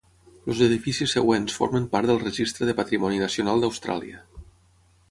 [0.51, 4.27] Els edificis següents formen part del registre de patrimoni nacional d'Austràlia.